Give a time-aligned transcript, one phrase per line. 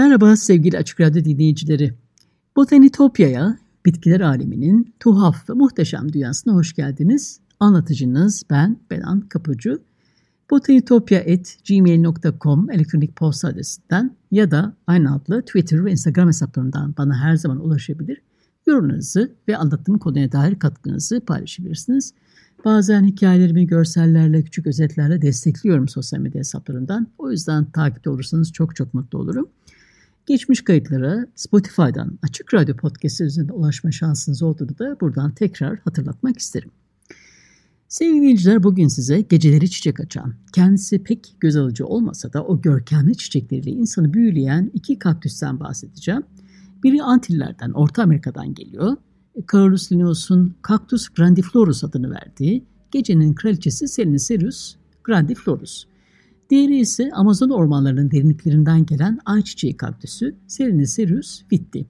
[0.00, 1.94] Merhaba sevgili Açık Radyo dinleyicileri.
[2.56, 7.40] Botanitopya'ya, bitkiler aleminin tuhaf ve muhteşem dünyasına hoş geldiniz.
[7.60, 9.78] Anlatıcınız ben Benan Kapıcı.
[10.50, 17.64] botanitopya.gmail.com elektronik posta adresinden ya da aynı adlı Twitter ve Instagram hesaplarından bana her zaman
[17.64, 18.22] ulaşabilir.
[18.66, 22.14] Yorumlarınızı ve anlattığım konuya dair katkınızı paylaşabilirsiniz.
[22.64, 27.06] Bazen hikayelerimi görsellerle, küçük özetlerle destekliyorum sosyal medya hesaplarından.
[27.18, 29.48] O yüzden takipte olursanız çok çok mutlu olurum.
[30.26, 36.70] Geçmiş kayıtlara Spotify'dan Açık Radyo Podcast üzerinde ulaşma şansınız olduğunu da buradan tekrar hatırlatmak isterim.
[37.88, 43.16] Sevgili dinleyiciler bugün size geceleri çiçek açan, kendisi pek göz alıcı olmasa da o görkemli
[43.16, 46.22] çiçekleriyle insanı büyüleyen iki kaktüsten bahsedeceğim.
[46.84, 48.96] Biri Antiller'den, Orta Amerika'dan geliyor.
[49.52, 55.89] Carolus Linnaeus'un Cactus grandiflorus adını verdiği gecenin kraliçesi Selinacerius grandiflorus.
[56.50, 61.86] Diğeri ise Amazon ormanlarının derinliklerinden gelen ayçiçeği kaktüsü Serenisserius vitti.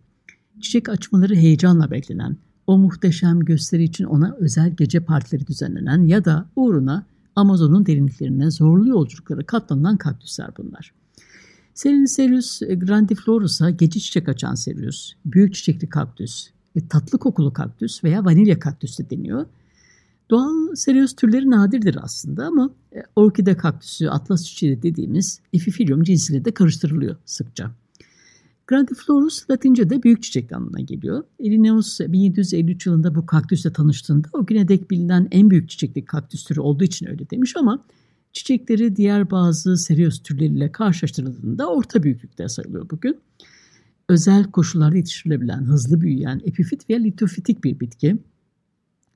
[0.61, 6.49] Çiçek açmaları heyecanla beklenen, o muhteşem gösteri için ona özel gece partileri düzenlenen ya da
[6.57, 10.93] uğruna Amazon'un derinliklerine zorlu yolculuklara katlanılan kaktüsler bunlar.
[11.75, 16.51] Serenisserius grandiflorus'a gece çiçek açan serius, büyük çiçekli kaktüs,
[16.89, 19.47] tatlı kokulu kaktüs veya vanilya kaktüs de deniyor.
[20.31, 26.55] Doğal serios türleri nadirdir aslında ama e, orkide kaktüsü, atlas çiçeği dediğimiz Epiphyllum cinsiyle de
[26.55, 27.71] karıştırılıyor sıkça.
[28.67, 31.25] Grandiflorus Latince'de büyük çiçek anlamına geliyor.
[31.41, 36.61] Linnaeus 1753 yılında bu kaktüsle tanıştığında o güne dek bilinen en büyük çiçekli kaktüs türü
[36.61, 37.85] olduğu için öyle demiş ama
[38.33, 43.21] çiçekleri diğer bazı serios türleriyle karşılaştırıldığında orta büyüklükte sayılıyor bugün.
[44.09, 48.19] Özel koşullarda yetiştirilebilen, hızlı büyüyen epifit veya litofitik bir bitki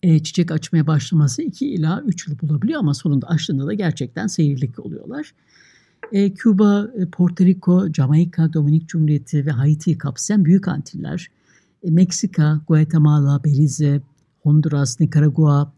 [0.05, 4.79] e, çiçek açmaya başlaması 2 ila 3 yıl bulabiliyor ama sonunda açtığında da gerçekten seyirlik
[4.79, 5.35] oluyorlar.
[6.13, 11.31] E, Küba, e, Porto Rico, Jamaika, Dominik Cumhuriyeti ve Haiti'yi kapsayan büyük antiller,
[11.83, 14.01] e, Meksika, Guatemala, Belize,
[14.43, 15.73] Honduras, Nikaragua,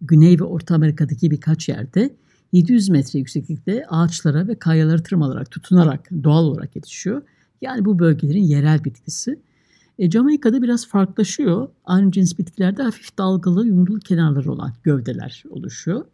[0.00, 2.10] Güney ve Orta Amerika'daki birkaç yerde
[2.52, 7.22] 700 metre yükseklikte ağaçlara ve kayalara tırmalarak, tutunarak doğal olarak yetişiyor.
[7.60, 9.38] Yani bu bölgelerin yerel bitkisi.
[9.98, 11.68] E, Jamaika'da biraz farklılaşıyor.
[11.84, 16.04] Aynı cins bitkilerde hafif dalgalı, yumrulu kenarları olan gövdeler oluşuyor.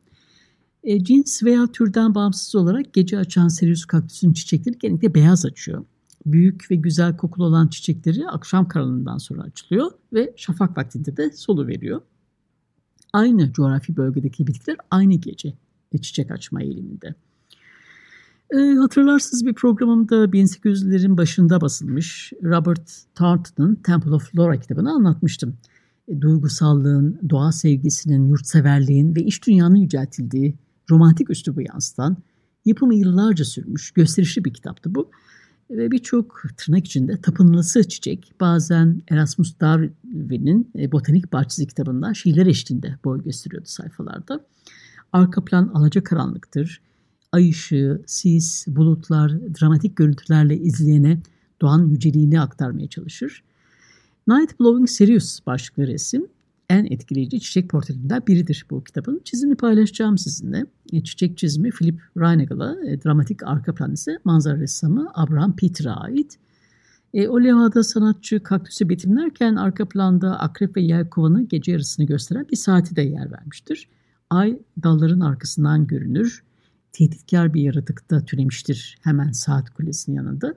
[0.84, 5.84] E, cins veya türden bağımsız olarak gece açan Serius kaktüsün çiçekleri genellikle beyaz açıyor.
[6.26, 11.66] Büyük ve güzel kokulu olan çiçekleri akşam karanlığından sonra açılıyor ve şafak vaktinde de solu
[11.66, 12.00] veriyor.
[13.12, 15.54] Aynı coğrafi bölgedeki bitkiler aynı gece
[16.03, 17.14] çiçek açma eğiliminde.
[18.51, 25.57] E, hatırlarsınız bir programımda 1800'lerin başında basılmış Robert Tart'ın Temple of Flora kitabını anlatmıştım.
[26.09, 30.55] E, duygusallığın, doğa sevgisinin, yurtseverliğin ve iş dünyanın yüceltildiği
[30.91, 32.17] romantik üslubu yansıtan,
[32.65, 35.11] yapımı yıllarca sürmüş, gösterişli bir kitaptı bu.
[35.71, 42.99] Ve birçok tırnak içinde tapınılısı çiçek bazen Erasmus Darwin'in e, Botanik Bahçesi kitabından şiirler eşliğinde
[43.05, 44.41] boy gösteriyordu sayfalarda.
[45.12, 46.81] Arka plan alacakaranlıktır
[47.37, 51.19] ay ışığı, sis, bulutlar, dramatik görüntülerle izleyene
[51.61, 53.43] doğan yüceliğini aktarmaya çalışır.
[54.29, 56.27] Night Blowing Sirius başlıklı resim
[56.71, 59.21] en etkileyici çiçek portrelerinden biridir bu kitabın.
[59.25, 60.67] Çizimi paylaşacağım sizinle.
[60.93, 66.39] E, çiçek çizimi Philip Reinegel'a, e, dramatik arka plan ise manzara ressamı Abraham Peter'a ait.
[67.15, 72.56] E, o levhada sanatçı kaktüsü betimlerken arka planda akrep ve yelkovanı gece yarısını gösteren bir
[72.56, 73.89] saati de yer vermiştir.
[74.31, 76.45] Ay dalların arkasından görünür
[76.96, 80.54] tehditkar bir yaratıkta türemiştir hemen saat kulesinin yanında.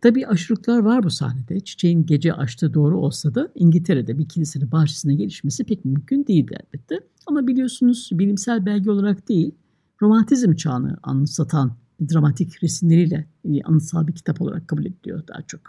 [0.00, 1.60] Tabii aşırılıklar var bu sahnede.
[1.60, 7.00] Çiçeğin gece açtığı doğru olsa da İngiltere'de bir kilisenin bahçesine gelişmesi pek mümkün değildi elbette.
[7.26, 9.54] Ama biliyorsunuz bilimsel belge olarak değil,
[10.02, 11.76] romantizm çağını anımsatan
[12.12, 13.26] dramatik resimleriyle
[13.64, 15.60] anıtsal bir kitap olarak kabul ediliyor daha çok.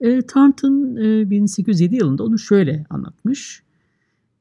[0.00, 3.62] E, Thornton e, 1807 yılında onu şöyle anlatmış.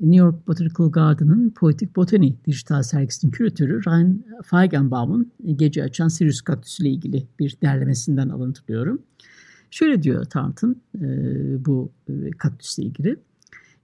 [0.01, 6.83] New York Botanical Garden'ın Poetic Botany dijital sergisinin küratörü Ryan Feigenbaum'un gece açan Sirius kaktüsü
[6.83, 9.01] ile ilgili bir derlemesinden alıntılıyorum.
[9.71, 11.06] Şöyle diyor Thornton e,
[11.65, 13.15] bu e, kaktüsle ilgili.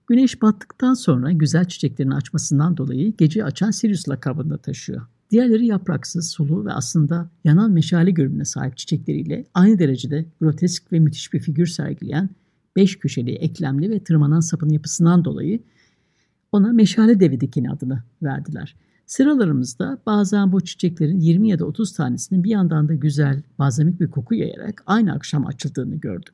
[0.06, 5.02] Güneş battıktan sonra güzel çiçeklerini açmasından dolayı gece açan Sirius lakabını taşıyor.
[5.30, 11.32] Diğerleri yapraksız, sulu ve aslında yanan meşale görünümüne sahip çiçekleriyle aynı derecede grotesk ve müthiş
[11.32, 12.30] bir figür sergileyen
[12.76, 15.60] beş köşeli, eklemli ve tırmanan sapın yapısından dolayı
[16.52, 18.76] ona meşale devi dikeni adını verdiler.
[19.06, 24.10] Sıralarımızda bazen bu çiçeklerin 20 ya da 30 tanesinin bir yandan da güzel, bazemik bir
[24.10, 26.32] koku yayarak aynı akşam açıldığını gördüm.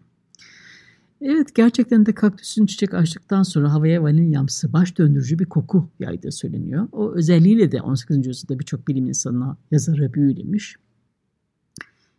[1.20, 6.88] Evet gerçekten de kaktüsün çiçek açtıktan sonra havaya vanilyamsı baş döndürücü bir koku yaydığı söyleniyor.
[6.92, 8.26] O özelliğiyle de 18.
[8.26, 10.76] yüzyılda birçok bilim insanına yazarı büyülemiş.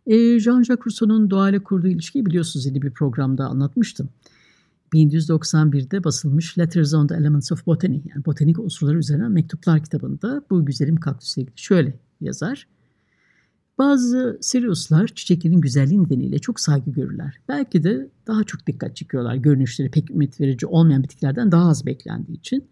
[0.06, 4.08] E, Jean-Jacques Rousseau'nun doğayla kurduğu ilişkiyi biliyorsunuz yeni bir programda anlatmıştım.
[4.94, 10.66] 1791'de basılmış Letters on the Elements of Botany yani botanik unsurları üzerine mektuplar kitabında bu
[10.66, 12.66] güzelim kaktüsle ilgili şöyle yazar.
[13.78, 17.38] Bazı Siriuslar çiçeklerin güzelliği nedeniyle çok saygı görürler.
[17.48, 22.38] Belki de daha çok dikkat çekiyorlar görünüşleri pek ümit verici olmayan bitkilerden daha az beklendiği
[22.38, 22.64] için.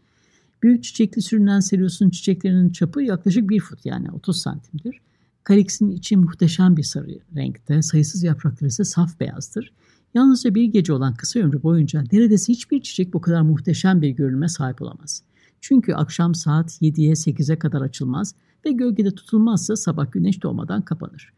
[0.62, 5.00] Büyük çiçekli sürünen Sirius'un çiçeklerinin çapı yaklaşık bir fut yani 30 santimdir.
[5.44, 9.72] Kaliksin içi muhteşem bir sarı renkte, sayısız yaprakları ise saf beyazdır.
[10.14, 14.48] Yalnızca bir gece olan kısa ömrü boyunca neredeyse hiçbir çiçek bu kadar muhteşem bir görünüme
[14.48, 15.22] sahip olamaz.
[15.60, 18.34] Çünkü akşam saat 7'ye 8'e kadar açılmaz
[18.66, 21.32] ve gölgede tutulmazsa sabah güneş doğmadan kapanır.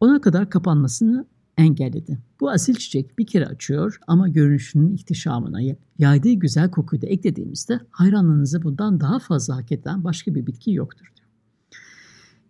[0.00, 1.26] Ona kadar kapanmasını
[1.56, 2.18] engelledi.
[2.40, 5.58] Bu asil çiçek bir kere açıyor ama görünüşünün ihtişamına
[5.98, 11.12] yaydığı güzel kokuyu da eklediğimizde hayranlığınızı bundan daha fazla hak eden başka bir bitki yoktur.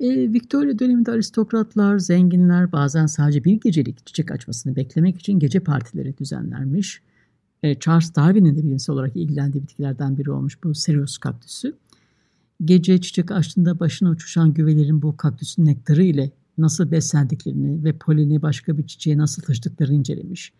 [0.02, 6.18] E, Victoria döneminde aristokratlar, zenginler bazen sadece bir gecelik çiçek açmasını beklemek için gece partileri
[6.18, 7.02] düzenlermiş.
[7.62, 11.74] E, Charles Darwin'in de bilimsel olarak ilgilendiği bitkilerden biri olmuş bu Cereus kaktüsü.
[12.64, 18.78] Gece çiçek açtığında başına uçuşan güvelerin bu kaktüsün nektarı ile nasıl beslendiklerini ve polini başka
[18.78, 20.52] bir çiçeğe nasıl taşıdıklarını incelemiş.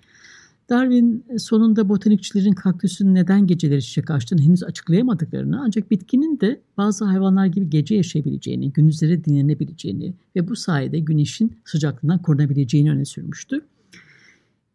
[0.69, 7.05] Darwin e, sonunda botanikçilerin kaktüsün neden geceleri çiçek açtığını henüz açıklayamadıklarını ancak bitkinin de bazı
[7.05, 13.61] hayvanlar gibi gece yaşayabileceğini, gündüzleri dinlenebileceğini ve bu sayede güneşin sıcaklığından korunabileceğini öne sürmüştü.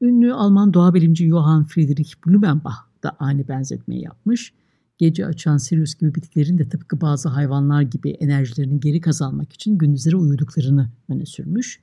[0.02, 4.54] Ünlü Alman doğa bilimci Johann Friedrich Blumenbach da aynı benzetmeyi yapmış.
[4.98, 10.16] Gece açan Sirius gibi bitkilerin de tıpkı bazı hayvanlar gibi enerjilerini geri kazanmak için gündüzleri
[10.16, 11.80] uyuduklarını öne sürmüş.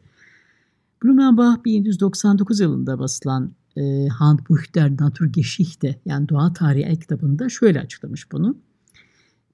[1.05, 8.33] Blumenbach 1799 yılında basılan e, Handbuch der Naturgeschichte yani doğa tarihi el kitabında şöyle açıklamış
[8.33, 8.57] bunu.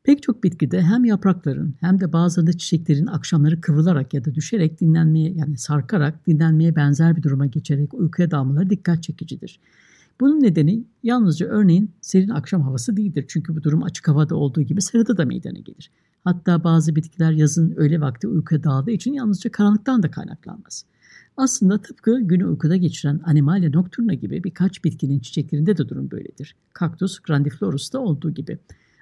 [0.03, 5.33] Pek çok bitkide hem yaprakların hem de bazılarında çiçeklerin akşamları kıvrılarak ya da düşerek dinlenmeye
[5.33, 9.61] yani sarkarak dinlenmeye benzer bir duruma geçerek uykuya dalmaları dikkat çekicidir.
[10.21, 13.25] Bunun nedeni yalnızca örneğin serin akşam havası değildir.
[13.29, 15.91] Çünkü bu durum açık havada olduğu gibi serada da meydana gelir.
[16.25, 20.85] Hatta bazı bitkiler yazın öğle vakti uykuya daldığı için yalnızca karanlıktan da kaynaklanmaz.
[21.37, 26.57] Aslında tıpkı günü uykuda geçiren Animalia nocturna gibi birkaç bitkinin çiçeklerinde de durum böyledir.
[26.73, 28.59] Kaktüs grandiflorus'ta olduğu gibi.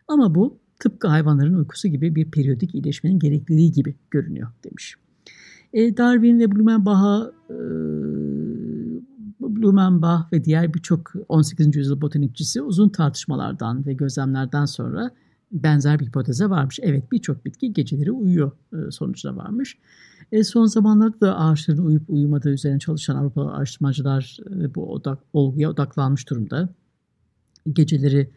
[0.09, 4.95] Ama bu tıpkı hayvanların uykusu gibi bir periyodik iyileşmenin gerekliliği gibi görünüyor demiş.
[5.73, 7.57] E, Darwin ve Blumenbach'a e,
[9.41, 11.77] Blumenbach ve diğer birçok 18.
[11.77, 15.11] yüzyıl botanikçisi uzun tartışmalardan ve gözlemlerden sonra
[15.53, 16.79] benzer bir hipoteze varmış.
[16.83, 19.79] Evet birçok bitki geceleri uyuyor e, sonucuna varmış.
[20.33, 25.71] E, son zamanlarda da ağaçların uyup uyumadığı üzerine çalışan Avrupalı araştırmacılar e, bu odak, olguya
[25.71, 26.69] odaklanmış durumda.
[27.73, 28.31] Geceleri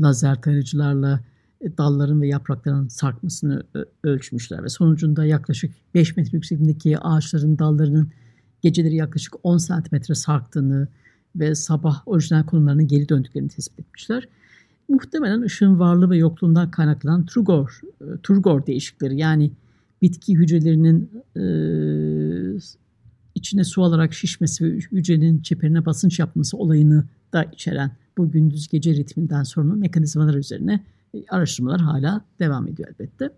[0.00, 1.20] lazer tarayıcılarla
[1.60, 3.62] e, dalların ve yaprakların sarkmasını
[4.04, 8.10] ölçmüşler ve sonucunda yaklaşık 5 metre yüksekliğindeki ağaçların dallarının
[8.62, 10.88] geceleri yaklaşık 10 santimetre sarktığını
[11.36, 14.28] ve sabah orijinal konumlarına geri döndüklerini tespit etmişler.
[14.88, 19.50] Muhtemelen ışığın varlığı ve yokluğundan kaynaklanan Turgor, e, Turgor değişikleri yani
[20.02, 21.44] bitki hücrelerinin e,
[23.34, 28.94] içine su alarak şişmesi ve hücrenin çeperine basınç yapması olayını da içeren bu gündüz gece
[28.94, 30.84] ritminden sorumlu mekanizmalar üzerine
[31.14, 33.30] e, araştırmalar hala devam ediyor elbette.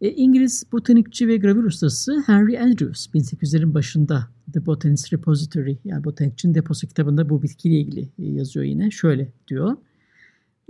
[0.00, 6.54] E, İngiliz botanikçi ve gravür ustası Henry Andrews 1800'lerin başında The Botanist Repository yani botanikçinin
[6.54, 8.90] deposu kitabında bu bitkiyle ilgili e, yazıyor yine.
[8.90, 9.76] Şöyle diyor.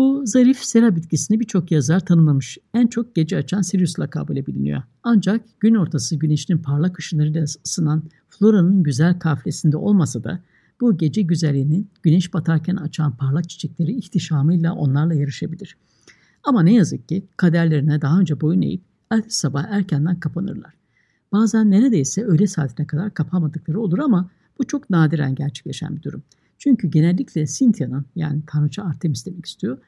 [0.00, 2.58] Bu zarif sera bitkisini birçok yazar tanımlamış.
[2.74, 4.82] En çok gece açan Sirius lakabıyla biliniyor.
[5.02, 10.40] Ancak gün ortası güneşin parlak ışınlarıyla ısınan floranın güzel kaflesinde olmasa da
[10.80, 15.76] bu gece güzelliğini güneş batarken açan parlak çiçekleri ihtişamıyla onlarla yarışabilir.
[16.44, 20.72] Ama ne yazık ki kaderlerine daha önce boyun eğip ertesi sabah erkenden kapanırlar.
[21.32, 26.22] Bazen neredeyse öğle saatine kadar kapamadıkları olur ama bu çok nadiren gerçekleşen bir durum.
[26.58, 29.78] Çünkü genellikle Cynthia'nın yani Tanrıça Artemis demek istiyor.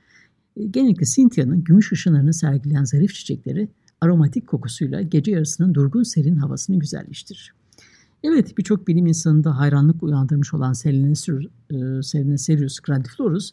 [0.56, 3.68] E, genellikle Cynthia'nın gümüş ışınlarını sergileyen zarif çiçekleri
[4.00, 7.54] aromatik kokusuyla gece yarısının durgun serin havasını güzelleştirir.
[8.24, 13.52] Evet birçok bilim insanında hayranlık uyandırmış olan Selene Sirius grandiflorus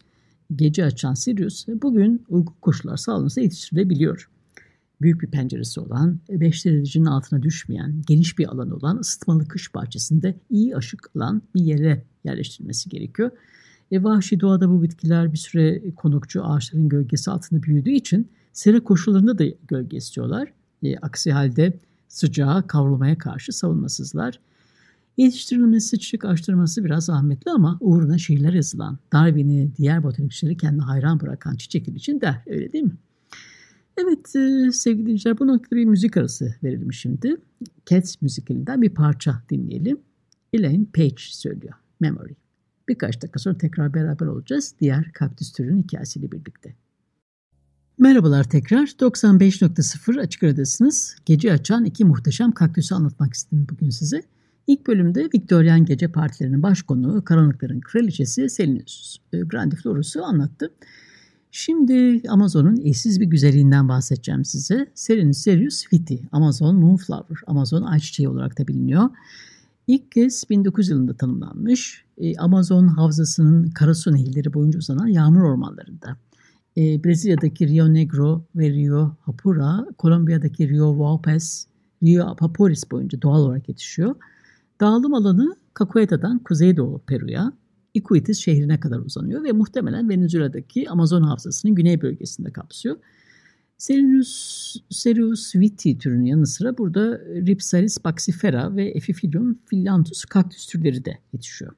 [0.56, 4.30] gece açan Sirius bugün uygun koşullar sağlanırsa yetiştirilebiliyor.
[5.02, 10.36] Büyük bir penceresi olan, 5 derecenin altına düşmeyen, geniş bir alan olan ısıtmalı kış bahçesinde
[10.50, 13.32] iyi ışık alan bir yere yerleştirilmesi gerekiyor.
[13.92, 19.38] E, vahşi doğada bu bitkiler bir süre konukçu ağaçların gölgesi altında büyüdüğü için sera koşullarında
[19.38, 20.54] da gölge istiyorlar.
[20.84, 21.74] E, aksi halde
[22.08, 24.40] sıcağa, kavrulmaya karşı savunmasızlar.
[25.18, 31.56] Yetiştirilmesi, çiçek açtırması biraz zahmetli ama uğruna şiirler yazılan, Darwin'i, diğer botanikçileri kendine hayran bırakan
[31.56, 32.42] çiçekler için der.
[32.48, 32.98] Öyle değil mi?
[33.98, 37.38] Evet e, sevgili dinleyiciler bu noktada bir müzik arası verelim şimdi.
[37.86, 40.00] Cats müzikalinden bir parça dinleyelim.
[40.54, 41.74] Elaine Page söylüyor.
[42.00, 42.34] Memory.
[42.90, 46.76] Birkaç dakika sonra tekrar beraber olacağız diğer kaktüs türünün hikayesiyle birlikte.
[47.98, 48.88] Merhabalar tekrar.
[48.88, 51.16] 95.0 Açık Radyo'dasınız.
[51.26, 54.24] Gece açan iki muhteşem kaktüsü anlatmak istedim bugün size.
[54.68, 60.72] İlk bölümde Viktoryen gece partilerinin baş konuğu Karanlıkların Kraliçesi Selinus e, Grandiflorus'u anlattı.
[61.52, 64.88] Şimdi Amazon'un eşsiz bir güzelliğinden bahsedeceğim size.
[64.94, 69.10] Selinus serius viti, Amazon Moonflower, Amazon ayçiçeği olarak da biliniyor.
[69.88, 72.06] İlk kez 1900 yılında tanımlanmış.
[72.20, 76.18] E, Amazon havzasının Karasu nehirleri boyunca uzanan yağmur ormanlarında.
[76.78, 81.68] E, Brezilya'daki Rio Negro ve Rio Hapura, Kolombiya'daki Rio Vaupes,
[82.04, 84.16] Rio Apaporis boyunca doğal olarak yetişiyor.
[84.82, 87.54] Dağılım alanı Caqueta'dan kuzeydoğu Peru'ya,
[87.94, 92.98] Iquitos şehrine kadar uzanıyor ve muhtemelen Venezuela'daki Amazon havzasının güney bölgesinde kapsıyor.
[93.78, 101.18] Serinus, Serius viti türünün yanı sıra burada Ripsalis baxifera ve Epiphyllum filantus kaktüs türleri de
[101.34, 101.74] yetişiyor.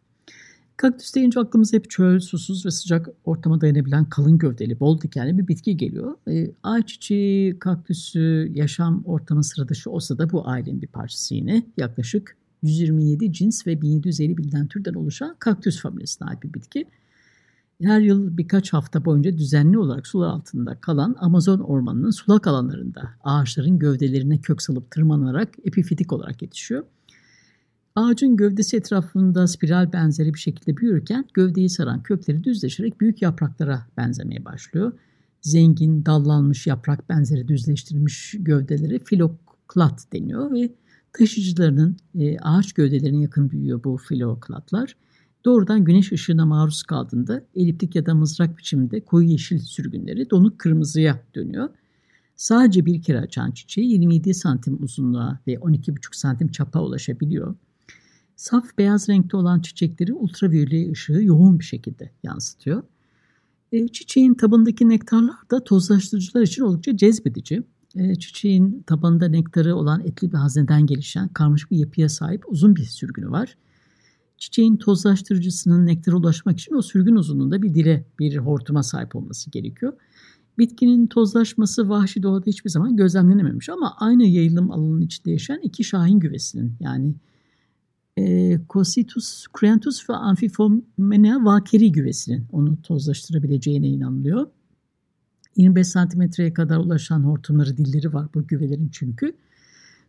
[0.81, 5.47] Kaktüs deyince aklımıza hep çöl, susuz ve sıcak ortama dayanabilen kalın gövdeli, bol dikenli bir
[5.47, 6.15] bitki geliyor.
[6.27, 11.63] E, ayçiçeği, kaktüsü, yaşam ortamı sıra dışı olsa da bu ailenin bir parçası yine.
[11.77, 16.85] Yaklaşık 127 cins ve 1750 bilinen türden oluşan kaktüs familyasına ait bir bitki.
[17.81, 23.79] Her yıl birkaç hafta boyunca düzenli olarak sular altında kalan Amazon ormanının sulak alanlarında ağaçların
[23.79, 26.83] gövdelerine kök salıp tırmanarak epifitik olarak yetişiyor.
[27.95, 34.45] Ağacın gövdesi etrafında spiral benzeri bir şekilde büyürken gövdeyi saran kökleri düzleşerek büyük yapraklara benzemeye
[34.45, 34.91] başlıyor.
[35.41, 40.73] Zengin, dallanmış yaprak benzeri düzleştirilmiş gövdeleri filoklat deniyor ve
[41.13, 44.95] taşıyıcılarının e, ağaç gövdelerine yakın büyüyor bu filoklatlar.
[45.45, 51.23] Doğrudan güneş ışığına maruz kaldığında eliptik ya da mızrak biçiminde koyu yeşil sürgünleri donuk kırmızıya
[51.35, 51.69] dönüyor.
[52.35, 57.55] Sadece bir kere açan çiçeği 27 santim uzunluğa ve 12,5 santim çapa ulaşabiliyor.
[58.41, 62.83] Saf beyaz renkte olan çiçekleri ultraviyole ışığı yoğun bir şekilde yansıtıyor.
[63.71, 67.63] E, çiçeğin tabındaki nektarlar da tozlaştırıcılar için oldukça cezbedici.
[67.95, 72.83] E, çiçeğin tabanında nektarı olan etli bir hazneden gelişen karmaşık bir yapıya sahip uzun bir
[72.83, 73.57] sürgünü var.
[74.37, 79.93] Çiçeğin tozlaştırıcısının nektara ulaşmak için o sürgün uzunluğunda bir dile, bir hortuma sahip olması gerekiyor.
[80.57, 86.19] Bitkinin tozlaşması vahşi doğada hiçbir zaman gözlemlenememiş ama aynı yayılım alanının içinde yaşayan iki şahin
[86.19, 87.15] güvesinin yani
[88.17, 94.47] e, Cositus cruentus ve Amphiphomenea vakeri güvesinin onu tozlaştırabileceğine inanılıyor.
[95.55, 99.35] 25 santimetreye kadar ulaşan hortumları dilleri var bu güvelerin çünkü.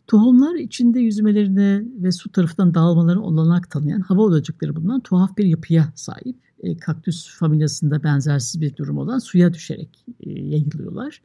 [0.07, 5.93] Tohumlar içinde yüzmelerine ve su tarafından dağılmalarına olanak tanıyan hava odacıkları bulunan tuhaf bir yapıya
[5.95, 6.37] sahip.
[6.61, 11.23] E, kaktüs familyasında benzersiz bir durum olan suya düşerek e, yayılıyorlar.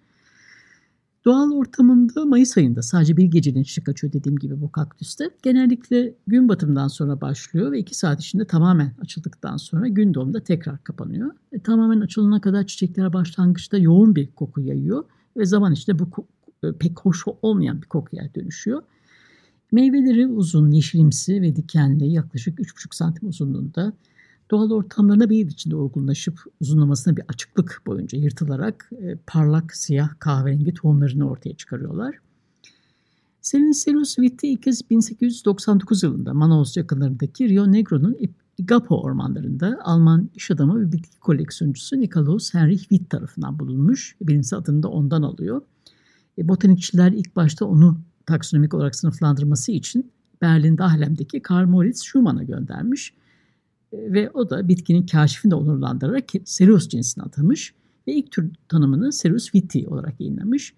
[1.27, 5.29] Doğal ortamında Mayıs ayında sadece bir gecenin çiçek açıyor dediğim gibi bu kaktüste.
[5.43, 10.83] Genellikle gün batımından sonra başlıyor ve iki saat içinde tamamen açıldıktan sonra gün doğumunda tekrar
[10.83, 11.31] kapanıyor.
[11.51, 15.03] E, tamamen açılana kadar çiçekler başlangıçta yoğun bir koku yayıyor
[15.37, 16.27] ve zaman içinde bu
[16.63, 18.83] e, pek hoş olmayan bir kokuya dönüşüyor.
[19.71, 23.93] Meyveleri uzun, yeşilimsi ve dikenli yaklaşık 3,5 santim uzunluğunda
[24.51, 30.73] doğal ortamlarına bir yıl içinde olgunlaşıp uzunlamasına bir açıklık boyunca yırtılarak e, parlak siyah kahverengi
[30.73, 32.15] tohumlarını ortaya çıkarıyorlar.
[33.41, 38.17] Selincelus Witt'i ilk kez 1899 yılında Manaus yakınlarındaki Rio Negro'nun
[38.57, 44.15] Igapo ormanlarında Alman iş adamı ve bitki koleksiyoncusu Nikolaus Heinrich Witt tarafından bulunmuş.
[44.21, 45.61] Bilimsel adını da ondan alıyor.
[46.37, 50.11] E, botanikçiler ilk başta onu taksonomik olarak sınıflandırması için
[50.41, 53.13] Berlin Dahlem'deki Karl Moritz Schumann'a göndermiş.
[53.93, 57.73] E, ve o da bitkinin kaşifini de onurlandırarak Cereus cinsine atamış
[58.07, 60.73] ve ilk tür tanımını Cereus viti olarak yayınlamış.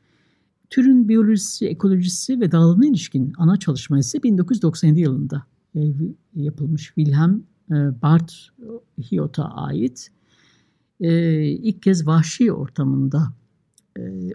[0.70, 5.44] Türün biyolojisi, ekolojisi ve dağılımına ilişkin ana çalışma ise 1997 yılında
[5.76, 5.80] e,
[6.36, 8.50] yapılmış Wilhelm e, Bart
[9.12, 10.12] Hiot'a ait.
[11.00, 13.34] İlk kez vahşi ortamında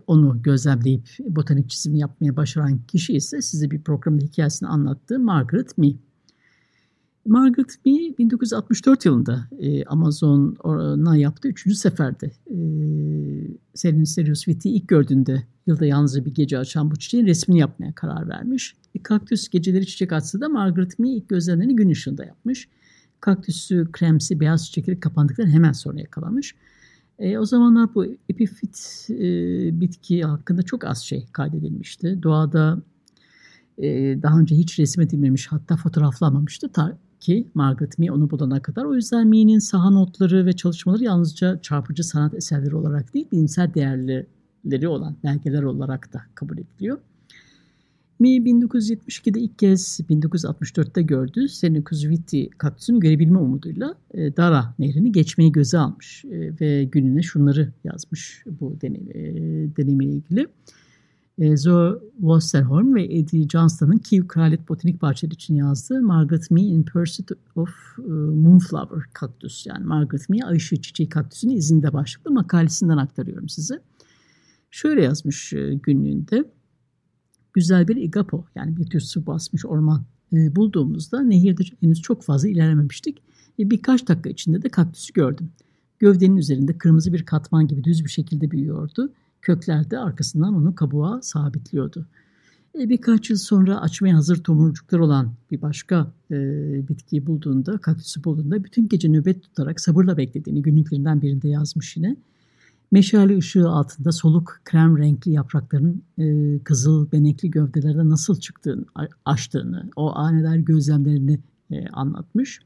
[0.07, 5.95] onu gözlemleyip botanik çizimi yapmaya başaran kişi ise size bir programda hikayesini anlattığı Margaret Mee.
[7.27, 12.57] Margaret Mee 1964 yılında e, Amazon'a yaptığı üçüncü seferde e,
[13.75, 18.29] Selin Serious Witty'yi ilk gördüğünde yılda yalnızca bir gece açan bu çiçeğin resmini yapmaya karar
[18.29, 18.77] vermiş.
[18.95, 22.69] E, kaktüs geceleri çiçek açsa da Margaret Mee ilk gözlemlerini gün ışığında yapmış.
[23.21, 26.55] Kaktüsü kremsi beyaz çiçekleri kapandıktan hemen sonra yakalamış.
[27.19, 32.23] E, o zamanlar bu epifit e, bitki hakkında çok az şey kaydedilmişti.
[32.23, 32.83] Doğada
[33.79, 33.89] e,
[34.23, 36.69] daha önce hiç resmedilmemiş hatta fotoğraflanmamıştı
[37.25, 38.85] ki Margaret Mee onu bulana kadar.
[38.85, 44.89] O yüzden Mee'nin saha notları ve çalışmaları yalnızca çarpıcı sanat eserleri olarak değil bilimsel değerleri
[44.89, 46.99] olan belgeler olarak da kabul ediliyor.
[48.21, 51.49] Mee 1972'de ilk kez 1964'te gördü.
[51.49, 58.45] Senecuzviti kaktüsünü görebilme umuduyla e, Dara nehrini geçmeyi göze almış e, ve gününe şunları yazmış
[58.61, 59.23] bu deney, e,
[59.77, 60.47] deneyimle ilgili.
[61.39, 66.83] E, Zoe Wasserholm ve Eddie Johnston'ın Kiev Kraliyet Botanik Bahçeleri için yazdığı Margaret Mee in
[66.83, 73.49] Pursuit of uh, Moonflower kaktüs yani Margaret Mee Ayşe Çiçeği kaktüsünün izinde başlıklı makalesinden aktarıyorum
[73.49, 73.81] size.
[74.71, 76.45] Şöyle yazmış e, günlüğünde
[77.53, 82.49] güzel bir igapo yani bir tür su basmış orman e, bulduğumuzda nehirde henüz çok fazla
[82.49, 83.19] ilerlememiştik.
[83.59, 85.51] E, birkaç dakika içinde de kaktüsü gördüm.
[85.99, 89.13] Gövdenin üzerinde kırmızı bir katman gibi düz bir şekilde büyüyordu.
[89.45, 92.07] Kökler de arkasından onu kabuğa sabitliyordu.
[92.79, 96.37] E, birkaç yıl sonra açmaya hazır tomurcuklar olan bir başka e,
[96.89, 102.17] bitkiyi bulduğunda, kaktüsü bulduğunda bütün gece nöbet tutarak sabırla beklediğini günlüklerinden birinde yazmış yine.
[102.93, 108.85] Meşale ışığı altında soluk krem renkli yaprakların e, kızıl benekli gövdelerde nasıl çıktığını,
[109.25, 112.61] açtığını, o aneler gözlemlerini e, anlatmış.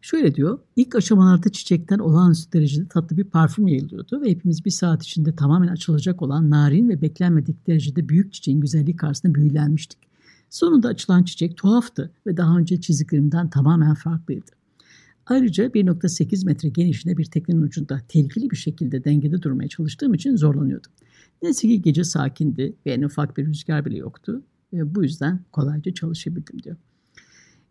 [0.00, 5.02] Şöyle diyor, ilk aşamalarda çiçekten olağanüstü derecede tatlı bir parfüm yayılıyordu ve hepimiz bir saat
[5.02, 9.98] içinde tamamen açılacak olan narin ve beklenmedik derecede büyük çiçeğin güzelliği karşısında büyülenmiştik.
[10.50, 14.50] Sonunda açılan çiçek tuhaftı ve daha önce çizdiklerimden tamamen farklıydı.
[15.26, 20.92] Ayrıca 1.8 metre genişliğinde bir teknenin ucunda tehlikeli bir şekilde dengede durmaya çalıştığım için zorlanıyordum.
[21.42, 24.42] Neyse ki gece sakindi ve en ufak bir rüzgar bile yoktu.
[24.72, 26.76] Ve bu yüzden kolayca çalışabildim diyor.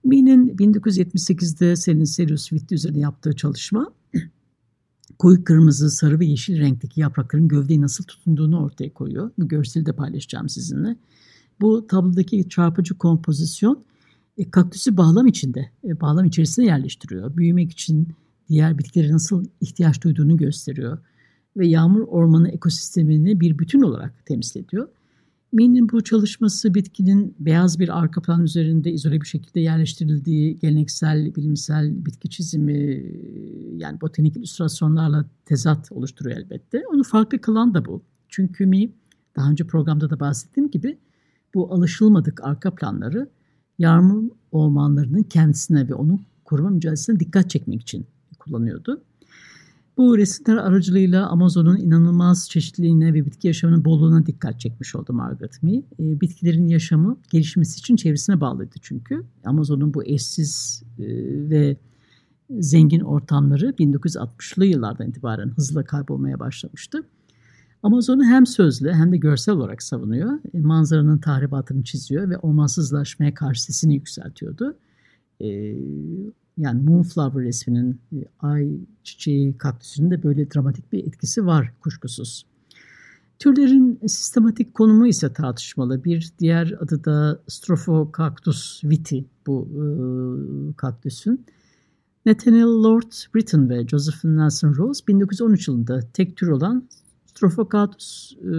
[0.04, 3.94] Mee'nin 1978'de Selin Serious Witti üzerine yaptığı çalışma
[5.20, 9.32] koyu kırmızı, sarı ve yeşil renkteki yaprakların gövdeyi nasıl tutunduğunu ortaya koyuyor.
[9.40, 10.96] Bu görseli de paylaşacağım sizinle.
[11.62, 13.84] Bu tablodaki çarpıcı kompozisyon
[14.38, 17.38] e, kaktüsü bağlam içinde, e, bağlam içerisine yerleştiriyor.
[17.38, 18.08] Büyümek için
[18.50, 20.98] diğer bitkilere nasıl ihtiyaç duyduğunu gösteriyor
[21.58, 24.88] ve yağmur ormanı ekosistemini bir bütün olarak temsil ediyor.
[25.52, 32.06] Min'in bu çalışması bitkinin beyaz bir arka plan üzerinde izole bir şekilde yerleştirildiği geleneksel bilimsel
[32.06, 33.04] bitki çizimi
[33.76, 36.84] yani botanik illüstrasyonlarla tezat oluşturuyor elbette.
[36.94, 38.02] Onu farklı kılan da bu.
[38.30, 38.92] Çünkü Mi
[39.36, 40.98] daha önce programda da bahsettiğim gibi
[41.56, 43.30] bu alışılmadık arka planları
[43.80, 48.06] yağmur ormanlarının kendisine ve onun koruma mücadelesine dikkat çekmek için
[48.40, 49.02] kullanıyordu.
[49.98, 55.84] Bu resimler aracılığıyla Amazon'un inanılmaz çeşitliliğine ve bitki yaşamının bolluğuna dikkat çekmiş oldu Margaret Mee.
[56.00, 59.24] Bitkilerin yaşamı gelişmesi için çevresine bağlıydı çünkü.
[59.46, 61.06] Amazon'un bu eşsiz e,
[61.50, 61.78] ve
[62.50, 67.04] zengin ortamları 1960'lı yıllardan itibaren hızla kaybolmaya başlamıştı.
[67.84, 70.40] Amazon'u hem sözlü hem de görsel olarak savunuyor.
[70.54, 74.78] E, manzaranın tahribatını çiziyor ve ormansızlaşmaya karşı sesini yükseltiyordu.
[75.42, 75.76] E,
[76.58, 78.70] yani Moonflower resminin e, ay
[79.04, 82.46] çiçeği kaktüsünün de böyle dramatik bir etkisi var kuşkusuz.
[83.39, 86.04] Türlerin sistematik konumu ise tartışmalı.
[86.04, 89.84] Bir diğer adı da Strophocactus viti bu e,
[90.78, 91.46] kaktüsün.
[92.26, 96.88] Nathaniel Lord Britton ve Josephine Nelson Rose 1913 yılında tek tür olan
[97.26, 98.54] Strophocactus e,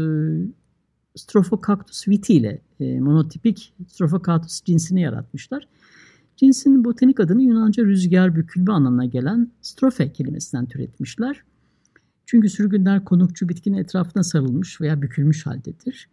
[1.17, 5.69] Strophocactus viti ile e, monotipik Strophocactus cinsini yaratmışlar.
[6.39, 11.43] Cinsin botanik adını Yunanca rüzgar bükülme anlamına gelen strophe kelimesinden türetmişler.
[12.27, 16.09] Çünkü sürgünler konukçu bitkinin etrafına sarılmış veya bükülmüş haldedir.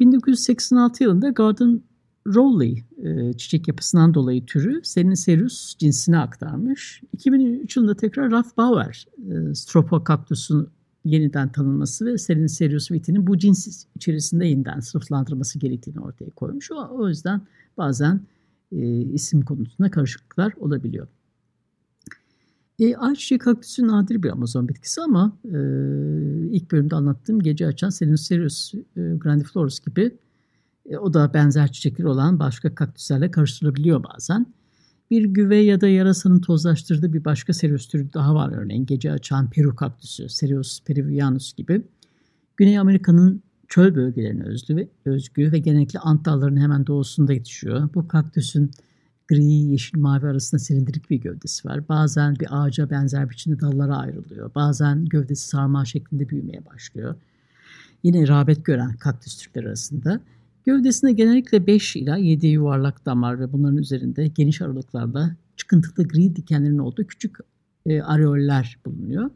[0.00, 1.82] 1986 yılında Gordon
[2.26, 7.02] Rowley e, çiçek yapısından dolayı türü Selincerus cinsine aktarmış.
[7.12, 10.68] 2003 yılında tekrar Ralph Bauer e, Strophocactus'un
[11.04, 16.70] yeniden tanınması ve Selincerus vitinin bu cins içerisinde yeniden sınıflandırılması gerektiğini ortaya koymuş.
[16.70, 17.40] O, o yüzden
[17.78, 18.20] bazen
[18.72, 21.08] e, isim konusunda karışıklıklar olabiliyor.
[22.78, 25.58] E, ayçiçeği kaktüsü nadir bir Amazon bitkisi ama e,
[26.50, 30.16] ilk bölümde anlattığım gece açan Selinocerius e, grandiflorus gibi
[30.86, 34.46] e, o da benzer çiçekleri olan başka kaktüslerle karıştırılabiliyor bazen.
[35.10, 38.86] Bir güve ya da yarasanın tozlaştırdığı bir başka Cereus türü daha var örneğin.
[38.86, 41.82] Gece açan Peru kaktüsü, Cereus peruvianus gibi.
[42.56, 47.88] Güney Amerika'nın çöl bölgelerine özgü ve, özgü ve genellikle Ant hemen doğusunda yetişiyor.
[47.94, 48.70] Bu kaktüsün
[49.28, 51.88] gri, yeşil, mavi arasında silindirik bir gövdesi var.
[51.88, 54.54] Bazen bir ağaca benzer biçimde dallara ayrılıyor.
[54.54, 57.14] Bazen gövdesi sarmağı şeklinde büyümeye başlıyor.
[58.02, 60.20] Yine rağbet gören kaktüs türleri arasında.
[60.64, 66.78] Gövdesinde genellikle 5 ila 7 yuvarlak damar ve bunların üzerinde geniş aralıklarla çıkıntılı gri dikenlerin
[66.78, 67.36] olduğu küçük
[67.86, 69.30] e, areoller bulunuyor.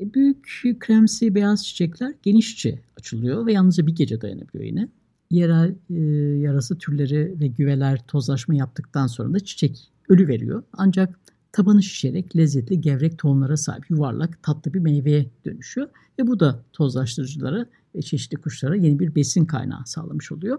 [0.00, 0.46] E, büyük
[0.80, 4.88] kremsi beyaz çiçekler genişçe açılıyor ve yalnızca bir gece dayanabiliyor yine.
[5.30, 5.94] Yerel e,
[6.40, 10.62] yarası türleri ve güveler tozlaşma yaptıktan sonra da çiçek ölü veriyor.
[10.72, 11.18] Ancak
[11.52, 15.88] tabanı şişerek lezzetli gevrek tohumlara sahip yuvarlak tatlı bir meyveye dönüşüyor.
[16.18, 20.58] Ve bu da tozlaştırıcılara ve çeşitli kuşlara yeni bir besin kaynağı sağlamış oluyor.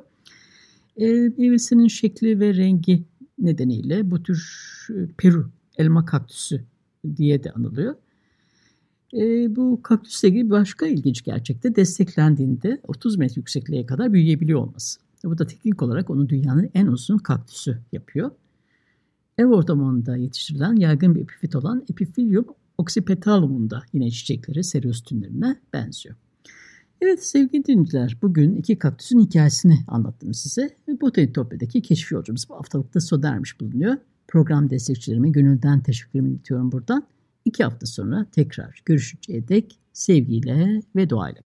[0.97, 1.05] E,
[1.37, 3.03] meyvesinin şekli ve rengi
[3.39, 6.63] nedeniyle bu tür e, Peru elma kaktüsü
[7.17, 7.95] diye de anılıyor.
[9.13, 14.99] E, bu kaktüsle ilgili başka ilginç gerçekte desteklendiğinde 30 metre yüksekliğe kadar büyüyebiliyor olması.
[15.23, 18.31] Bu da teknik olarak onu dünyanın en uzun kaktüsü yapıyor.
[19.37, 22.45] Ev ortamında yetiştirilen yaygın bir epifit olan Epiphyllum
[22.77, 26.15] oxypetalum'un da yine çiçekleri seriostünlerine benziyor.
[27.01, 30.69] Evet sevgili dinleyiciler bugün iki kaktüsün hikayesini anlattım size.
[31.01, 33.97] Botanitopya'daki keşif yolcumuz bu haftalıkta sona ermiş bulunuyor.
[34.27, 37.03] Program destekçilerime gönülden teşekkürümü iletiyorum buradan.
[37.47, 41.41] İki hafta sonra tekrar görüşünceye dek sevgiyle ve duayla.